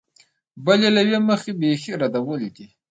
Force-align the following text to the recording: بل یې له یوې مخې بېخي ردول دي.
بل 0.65 0.79
یې 0.85 0.89
له 0.95 1.01
یوې 1.07 1.19
مخې 1.29 1.51
بېخي 1.59 1.91
ردول 2.01 2.41
دي. 2.55 2.67